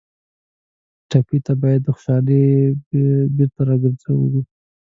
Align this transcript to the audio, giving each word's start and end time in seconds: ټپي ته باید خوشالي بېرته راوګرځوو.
ټپي 1.09 1.37
ته 1.45 1.53
باید 1.61 1.83
خوشالي 1.95 2.43
بېرته 3.35 3.61
راوګرځوو. 3.67 4.41